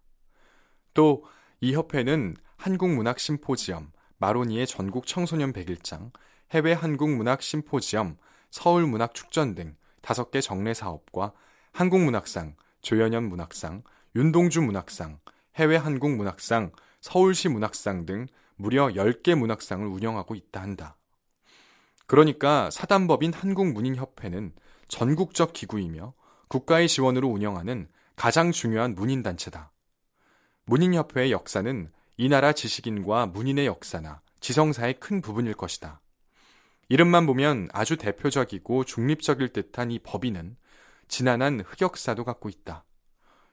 또 0.93 1.23
이 1.59 1.73
협회는 1.73 2.35
한국문학 2.57 3.19
심포지엄, 3.19 3.91
마로니의 4.17 4.67
전국 4.67 5.07
청소년 5.07 5.53
101장, 5.53 6.11
해외 6.51 6.73
한국문학 6.73 7.41
심포지엄, 7.41 8.17
서울문학축전 8.51 9.55
등 9.55 9.75
5개 10.01 10.41
정례 10.41 10.73
사업과 10.73 11.33
한국문학상, 11.73 12.55
조연현 12.81 13.27
문학상, 13.27 13.83
윤동주 14.15 14.61
문학상, 14.61 15.19
해외 15.55 15.75
한국문학상, 15.75 16.71
서울시 17.01 17.49
문학상 17.49 18.05
등 18.05 18.27
무려 18.55 18.87
10개 18.87 19.35
문학상을 19.35 19.85
운영하고 19.85 20.35
있다 20.35 20.61
한다. 20.61 20.97
그러니까 22.05 22.71
사단법인 22.71 23.33
한국문인협회는 23.33 24.53
전국적 24.87 25.51
기구이며 25.53 26.13
국가의 26.47 26.87
지원으로 26.87 27.27
운영하는 27.27 27.89
가장 28.15 28.51
중요한 28.51 28.95
문인단체다. 28.95 29.71
문인협회의 30.65 31.31
역사는 31.31 31.91
이 32.17 32.29
나라 32.29 32.53
지식인과 32.53 33.27
문인의 33.27 33.67
역사나 33.67 34.21
지성사의 34.39 34.95
큰 34.99 35.21
부분일 35.21 35.53
것이다. 35.53 36.01
이름만 36.89 37.25
보면 37.25 37.67
아주 37.73 37.97
대표적이고 37.97 38.85
중립적일 38.85 39.49
듯한 39.49 39.91
이 39.91 39.99
법인은 39.99 40.55
지난한 41.07 41.61
흑역사도 41.61 42.23
갖고 42.23 42.49
있다. 42.49 42.85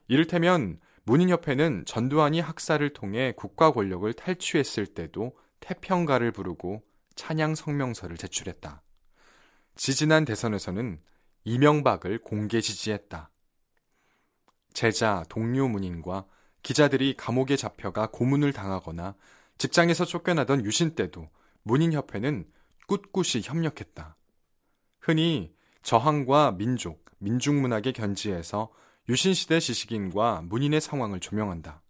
이를테면 0.09 0.79
문인협회는 1.05 1.85
전두환이 1.87 2.41
학사를 2.41 2.93
통해 2.93 3.33
국가 3.37 3.73
권력을 3.73 4.11
탈취했을 4.13 4.87
때도 4.87 5.37
태평가를 5.61 6.33
부르고 6.33 6.83
찬양 7.15 7.55
성명서를 7.55 8.17
제출했다. 8.17 8.83
지지난 9.77 10.25
대선에서는 10.25 11.01
이명박을 11.45 12.19
공개 12.19 12.61
지지했다. 12.61 13.31
제자, 14.73 15.25
동료 15.29 15.69
문인과 15.69 16.27
기자들이 16.63 17.15
감옥에 17.17 17.57
잡혀가 17.57 18.09
고문을 18.11 18.53
당하거나 18.53 19.15
직장에서 19.59 20.05
쫓겨나던 20.05 20.65
유신 20.65 20.95
때도 20.95 21.29
문인협회는 21.63 22.47
꿋꿋이 22.87 23.43
협력했다. 23.43 24.17
흔히 25.01 25.55
저항과 25.83 26.53
민족, 26.53 27.05
민중문학의 27.19 27.93
견지에서 27.93 28.71
유신시대 29.09 29.61
지식인과 29.61 30.43
문인의 30.45 30.81
상황을 30.81 31.21
조명한다. 31.21 31.83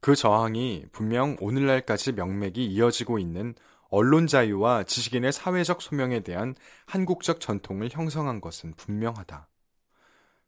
그 0.00 0.14
저항이 0.14 0.86
분명 0.92 1.36
오늘날까지 1.40 2.12
명맥이 2.12 2.64
이어지고 2.66 3.18
있는 3.18 3.54
언론 3.88 4.26
자유와 4.26 4.84
지식인의 4.84 5.32
사회적 5.32 5.80
소명에 5.80 6.20
대한 6.20 6.54
한국적 6.86 7.40
전통을 7.40 7.90
형성한 7.90 8.40
것은 8.40 8.74
분명하다. 8.74 9.48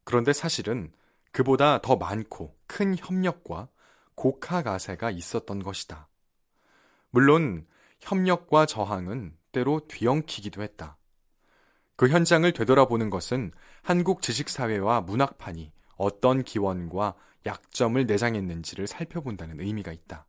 그런데 0.03 0.33
사실은 0.33 0.91
그보다 1.31 1.81
더 1.81 1.95
많고 1.95 2.55
큰 2.67 2.95
협력과 2.97 3.69
곡하 4.15 4.63
가세가 4.63 5.11
있었던 5.11 5.61
것이다. 5.61 6.07
물론 7.09 7.65
협력과 7.99 8.65
저항은 8.65 9.35
때로 9.57 9.81
뒤엉키기도 9.87 10.61
했다. 10.61 10.97
그 11.95 12.09
현장을 12.09 12.51
되돌아보는 12.53 13.09
것은 13.09 13.51
한국 13.81 14.21
지식사회와 14.21 15.01
문학판이 15.01 15.71
어떤 15.95 16.43
기원과 16.43 17.15
약점을 17.47 18.05
내장했는지를 18.05 18.85
살펴본다는 18.85 19.59
의미가 19.59 19.91
있다. 19.91 20.27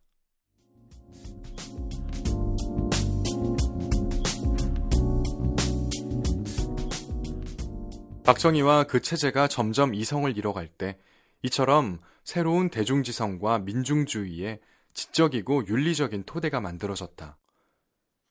박정희와 8.23 8.85
그 8.85 9.01
체제가 9.01 9.47
점점 9.47 9.93
이성을 9.93 10.35
잃어갈 10.37 10.67
때 10.67 10.97
이처럼 11.43 11.99
새로운 12.23 12.69
대중지성과 12.69 13.59
민중주의의 13.59 14.59
지적이고 14.93 15.67
윤리적인 15.67 16.23
토대가 16.23 16.61
만들어졌다. 16.61 17.38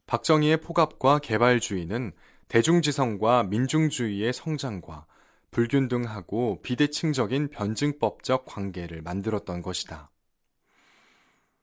박정희의 0.08 0.62
포갑과 0.62 1.18
개발주의는 1.18 2.12
대중지성과 2.48 3.44
민중주의의 3.44 4.32
성장과 4.32 5.04
불균등하고 5.50 6.62
비대칭적인 6.62 7.50
변증법적 7.50 8.46
관계를 8.46 9.02
만들었던 9.02 9.60
것이다. 9.60 10.10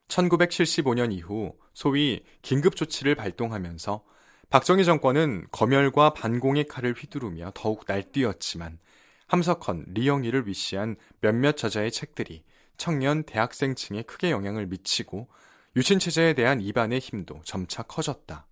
1975년 0.10 1.12
이후 1.12 1.58
소위 1.74 2.24
긴급조치를 2.44 3.16
발동하면서 3.16 4.04
박정희 4.52 4.86
정권은 4.86 5.48
검열과 5.52 6.14
반공의 6.14 6.68
칼을 6.68 6.94
휘두르며 6.94 7.52
더욱 7.56 7.86
날뛰었지만 7.88 8.78
함석헌, 9.26 9.86
리영희를 9.88 10.48
위시한 10.48 10.98
몇몇 11.20 11.58
저자의 11.58 11.92
책들이 11.92 12.44
청년 12.78 13.24
대학생층에 13.24 14.04
크게 14.04 14.30
영향을 14.30 14.68
미치고 14.68 15.30
유신 15.76 16.00
체제에 16.00 16.34
대한 16.34 16.62
이반의 16.62 17.00
힘도 17.00 17.42
점차 17.44 17.84
커졌다. 17.84 18.48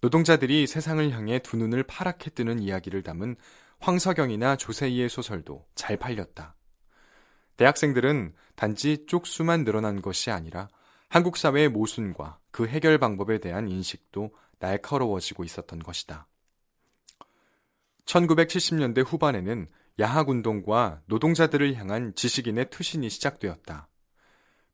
노동자들이 0.00 0.66
세상을 0.66 1.10
향해 1.10 1.38
두 1.38 1.56
눈을 1.56 1.82
파랗게 1.84 2.30
뜨는 2.30 2.60
이야기를 2.60 3.02
담은 3.02 3.36
황석영이나 3.80 4.56
조세희의 4.56 5.08
소설도 5.08 5.66
잘 5.74 5.96
팔렸다. 5.96 6.54
대학생들은 7.56 8.34
단지 8.54 9.06
쪽수만 9.06 9.64
늘어난 9.64 10.02
것이 10.02 10.30
아니라 10.30 10.68
한국 11.08 11.36
사회의 11.36 11.68
모순과 11.68 12.38
그 12.50 12.66
해결 12.66 12.98
방법에 12.98 13.38
대한 13.38 13.68
인식도 13.68 14.34
날카로워지고 14.58 15.44
있었던 15.44 15.78
것이다. 15.78 16.28
1970년대 18.04 19.04
후반에는 19.04 19.66
야학운동과 19.98 21.02
노동자들을 21.06 21.74
향한 21.74 22.14
지식인의 22.14 22.70
투신이 22.70 23.08
시작되었다. 23.10 23.88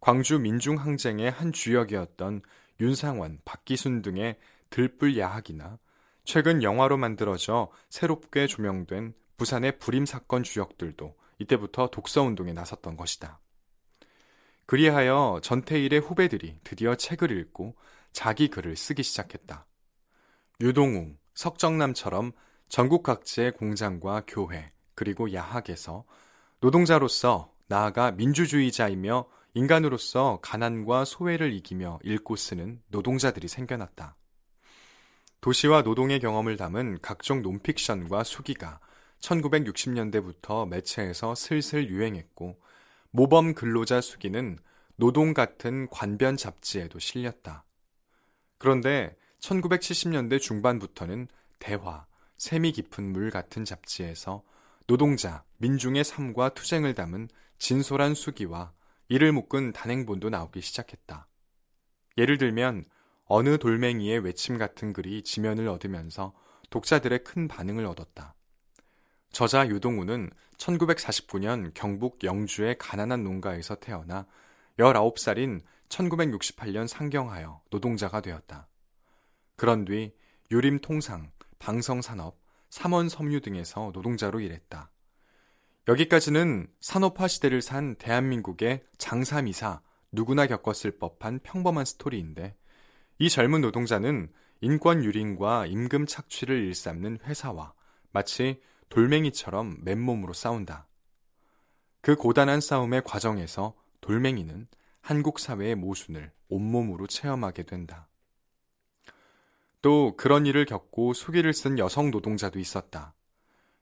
광주 0.05 0.39
민중항쟁의 0.39 1.31
한 1.31 1.51
주역이었던 1.51 2.43
윤상원, 2.79 3.39
박기순 3.47 4.03
등의 4.03 4.37
들불 4.69 5.17
야학이나 5.17 5.79
최근 6.25 6.63
영화로 6.63 6.99
만들어져 6.99 7.71
새롭게 7.89 8.47
조명된 8.47 9.15
부산의 9.39 9.79
불임 9.79 10.05
사건 10.05 10.43
주역들도 10.43 11.17
이때부터 11.39 11.89
독서 11.89 12.21
운동에 12.21 12.53
나섰던 12.53 12.99
것이다. 12.99 13.41
그리하여 14.67 15.41
전태일의 15.43 16.01
후배들이 16.01 16.59
드디어 16.65 16.97
책을 16.97 17.31
읽고 17.31 17.75
자기 18.13 18.49
글을 18.49 18.77
쓰기 18.77 19.03
시작했다. 19.03 19.65
유동웅, 20.61 21.17
석정남처럼 21.33 22.33
전국 22.69 23.05
각지의 23.05 23.53
공장과 23.53 24.25
교회, 24.27 24.71
그리고 24.95 25.33
야학에서 25.33 26.05
노동자로서 26.61 27.55
나아가 27.69 28.11
민주주의자이며 28.11 29.33
인간으로서 29.55 30.41
가난과 30.43 31.05
소외를 31.05 31.53
이기며 31.53 32.01
읽고 32.03 32.35
쓰는 32.35 32.83
노동자들이 32.89 33.47
생겨났다. 33.47 34.17
도시와 35.41 35.83
노동의 35.83 36.19
경험을 36.21 36.57
담은 36.57 36.99
각종 37.01 37.41
논픽션과 37.43 38.25
수기가 38.25 38.81
1960년대부터 39.21 40.69
매체에서 40.69 41.35
슬슬 41.35 41.89
유행했고 41.89 42.59
모범 43.11 43.55
근로자 43.55 44.01
수기는 44.01 44.59
노동 44.97 45.35
같은 45.35 45.89
관변 45.89 46.37
잡지에도 46.37 46.99
실렸다. 46.99 47.65
그런데 48.59 49.17
1970년대 49.39 50.41
중반부터는 50.41 51.29
대화, 51.59 52.07
세미 52.39 52.73
깊은 52.73 53.13
물 53.13 53.31
같은 53.31 53.65
잡지에서 53.65 54.43
노동자, 54.87 55.45
민중의 55.59 56.03
삶과 56.03 56.51
투쟁을 56.51 56.95
담은 56.95 57.29
진솔한 57.59 58.15
수기와 58.15 58.73
이를 59.09 59.33
묶은 59.33 59.73
단행본도 59.73 60.31
나오기 60.31 60.61
시작했다. 60.61 61.29
예를 62.17 62.39
들면 62.39 62.85
어느 63.27 63.59
돌멩이의 63.59 64.21
외침 64.21 64.59
같은 64.59 64.93
글이 64.93 65.23
지면을 65.23 65.69
얻으면서 65.69 66.35
독자들의 66.71 67.25
큰 67.25 67.49
반응을 67.49 67.87
얻었다. 67.87 68.35
저자 69.31 69.67
유동우는 69.67 70.31
1949년 70.59 71.73
경북 71.75 72.23
영주의 72.23 72.77
가난한 72.79 73.25
농가에서 73.25 73.75
태어나 73.77 74.27
19살인 74.79 75.63
1968년 75.89 76.87
상경하여 76.87 77.63
노동자가 77.71 78.21
되었다. 78.21 78.69
그런 79.57 79.85
뒤 79.85 80.15
유림 80.51 80.81
통상, 80.81 81.31
방성산업, 81.59 82.39
삼원 82.71 83.09
섬유 83.09 83.41
등에서 83.41 83.91
노동자로 83.95 84.41
일했다. 84.41 84.91
여기까지는 85.87 86.67
산업화 86.81 87.29
시대를 87.29 87.61
산 87.61 87.95
대한민국의 87.97 88.85
장사미사 88.97 89.83
누구나 90.13 90.47
겪었을 90.47 90.99
법한 90.99 91.41
평범한 91.43 91.85
스토리인데 91.85 92.57
이 93.19 93.29
젊은 93.29 93.61
노동자는 93.61 94.33
인권 94.63 95.05
유린과 95.05 95.67
임금 95.67 96.07
착취를 96.07 96.65
일삼는 96.65 97.19
회사와 97.25 97.75
마치 98.13 98.63
돌멩이처럼 98.89 99.79
맨몸으로 99.83 100.33
싸운다. 100.33 100.87
그 102.01 102.17
고단한 102.17 102.61
싸움의 102.61 103.03
과정에서 103.05 103.75
돌멩이는 104.01 104.69
한국 105.03 105.39
사회의 105.39 105.75
모순을 105.75 106.33
온몸으로 106.49 107.07
체험하게 107.07 107.65
된다. 107.65 108.09
또 109.83 110.17
그런 110.17 110.47
일을 110.47 110.65
겪고 110.65 111.13
수기를 111.13 111.53
쓴 111.53 111.79
여성 111.79 112.11
노동자도 112.11 112.59
있었다. 112.59 113.15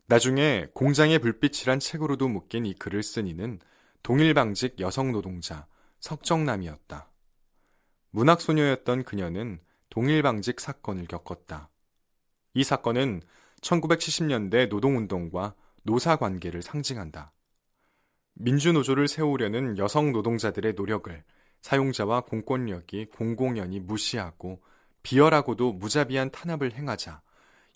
나중에 0.06 0.66
공장의 0.74 1.18
불빛이란 1.20 1.80
책으로도 1.80 2.28
묶인 2.28 2.66
이 2.66 2.74
글을 2.74 3.02
쓴 3.02 3.26
이는 3.26 3.60
동일방직 4.02 4.80
여성 4.80 5.12
노동자 5.12 5.66
석정남이었다. 6.00 7.10
문학소녀였던 8.10 9.04
그녀는 9.04 9.60
동일방직 9.90 10.60
사건을 10.60 11.06
겪었다. 11.06 11.70
이 12.54 12.64
사건은 12.64 13.22
1970년대 13.60 14.68
노동운동과 14.68 15.54
노사관계를 15.84 16.62
상징한다. 16.62 17.32
민주노조를 18.34 19.08
세우려는 19.08 19.78
여성 19.78 20.12
노동자들의 20.12 20.74
노력을 20.74 21.24
사용자와 21.60 22.22
공권력이 22.22 23.06
공공연히 23.06 23.80
무시하고 23.80 24.62
비열하고도 25.02 25.74
무자비한 25.74 26.30
탄압을 26.30 26.72
행하자 26.72 27.22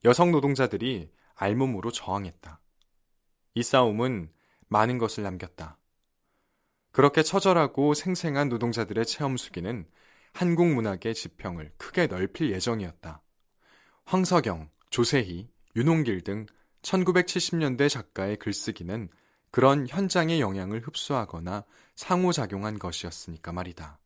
여성 0.05 0.33
노동자들이 0.33 1.11
알몸으로 1.37 1.92
저항했다. 1.92 2.61
이 3.55 3.62
싸움은 3.62 4.31
많은 4.68 4.99
것을 4.99 5.22
남겼다. 5.22 5.79
그렇게 6.92 7.22
처절하고 7.22 7.94
생생한 7.94 8.49
노동자들의 8.49 9.07
체험 9.07 9.37
수기는 9.37 9.87
한국 10.33 10.66
문학의 10.66 11.14
지평을 11.14 11.72
크게 11.77 12.09
넓힐 12.09 12.51
예정이었다. 12.51 13.22
황석영, 14.05 14.70
조세희, 14.90 15.49
윤홍길 15.77 16.22
등 16.22 16.46
1970년대 16.83 17.88
작가의 17.88 18.37
글쓰기는 18.37 19.09
그런 19.51 19.88
현장의 19.88 20.40
영향을 20.40 20.81
흡수하거나 20.81 21.64
상호작용한 21.94 22.79
것이었으니까 22.79 23.53
말이다. 23.53 23.99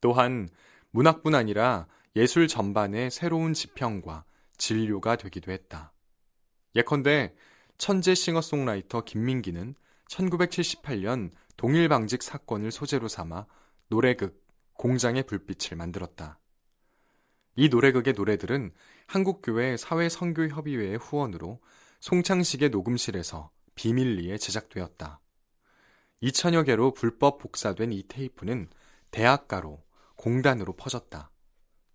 또한 0.00 0.48
문학뿐 0.92 1.34
아니라 1.34 1.86
예술 2.16 2.48
전반의 2.48 3.10
새로운 3.10 3.52
지평과 3.52 4.24
진료가 4.56 5.16
되기도 5.16 5.52
했다. 5.52 5.92
예컨대 6.76 7.34
천재 7.78 8.14
싱어송라이터 8.14 9.04
김민기는 9.04 9.74
1978년 10.08 11.30
동일방직 11.56 12.22
사건을 12.22 12.70
소재로 12.70 13.08
삼아 13.08 13.46
노래극 13.88 14.44
공장의 14.74 15.24
불빛을 15.24 15.76
만들었다. 15.76 16.38
이 17.56 17.68
노래극의 17.68 18.14
노래들은 18.14 18.72
한국교회 19.06 19.76
사회선교협의회의 19.76 20.96
후원으로 20.96 21.60
송창식의 22.00 22.70
녹음실에서 22.70 23.50
비밀리에 23.74 24.38
제작되었다. 24.38 25.20
2천여 26.22 26.64
개로 26.66 26.92
불법 26.92 27.38
복사된 27.38 27.92
이 27.92 28.04
테이프는 28.06 28.68
대학가로 29.10 29.82
공단으로 30.16 30.74
퍼졌다. 30.76 31.30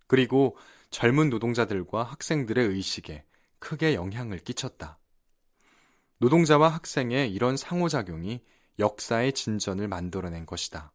그리고 0.06 0.56
젊은 0.90 1.30
노동자들과 1.30 2.02
학생들의 2.02 2.68
의식에 2.68 3.24
크게 3.58 3.94
영향을 3.94 4.38
끼쳤다. 4.38 4.98
노동자와 6.18 6.68
학생의 6.68 7.32
이런 7.32 7.56
상호작용이 7.56 8.42
역사의 8.78 9.32
진전을 9.32 9.88
만들어낸 9.88 10.46
것이다. 10.46 10.92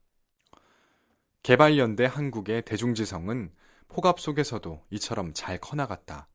개발연대 1.44 2.06
한국의 2.06 2.64
대중지성은 2.64 3.52
폭압 3.88 4.20
속에서도 4.20 4.84
이처럼 4.92 5.34
잘 5.34 5.58
커나갔다. 5.58 6.28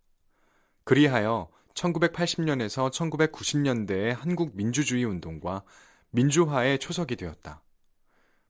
그리하여 0.84 1.48
1980년에서 1.74 2.90
1990년대의 2.90 4.14
한국 4.14 4.56
민주주의 4.56 5.04
운동과 5.04 5.62
민주화의 6.10 6.78
초석이 6.78 7.16
되었다. 7.16 7.62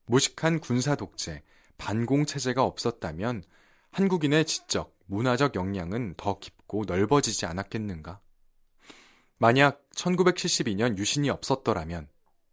무식한 0.05 0.59
군사 0.59 0.95
독재, 0.95 1.43
반공 1.77 2.25
체제가 2.25 2.63
없었다면 2.63 3.43
한국인의 3.91 4.45
지적, 4.45 4.95
문화적 5.05 5.55
역량은 5.55 6.15
더 6.17 6.39
깊 6.39 6.56
고 6.67 6.83
넓어지지 6.85 7.45
않았겠는가? 7.45 8.19
만약 9.37 9.87
1972년 9.95 10.97
유신이 10.97 11.29
없었더라면, 11.29 12.07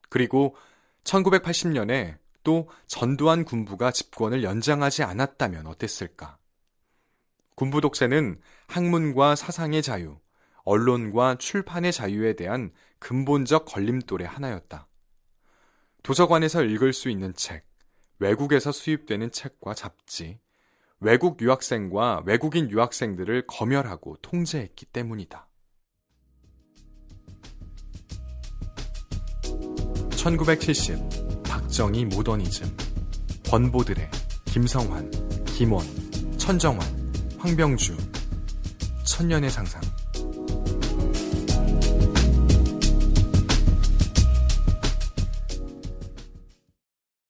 그리고 0.08 0.56
1980년에 1.04 2.18
또 2.42 2.68
전두환 2.86 3.44
군부가 3.44 3.90
집권을 3.90 4.42
연장하지 4.42 5.02
않았다면 5.02 5.66
어땠을까? 5.66 6.38
군부 7.56 7.80
독재는 7.80 8.40
학문과 8.68 9.34
사상의 9.34 9.82
자유, 9.82 10.18
언론과 10.64 11.36
출판의 11.36 11.92
자유에 11.92 12.34
대한 12.34 12.72
근본적 12.98 13.64
걸림돌의 13.66 14.26
하나였다. 14.26 14.88
도서관에서 16.02 16.62
읽을 16.64 16.92
수 16.92 17.08
있는 17.08 17.34
책, 17.34 17.66
외국에서 18.18 18.72
수입되는 18.72 19.30
책과 19.30 19.74
잡지, 19.74 20.38
외국 21.04 21.38
유학생과 21.42 22.22
외국인 22.24 22.70
유학생들을 22.70 23.46
검열하고 23.46 24.16
통제했기 24.22 24.86
때문이다. 24.86 25.46
1970 30.16 31.42
박정희 31.44 32.06
모더니즘. 32.06 32.74
권보드레 33.50 34.10
김성환 34.46 35.10
김원 35.44 35.84
천정환 36.38 36.80
황병주. 37.38 37.98
천년의 39.04 39.50
상상 39.50 39.82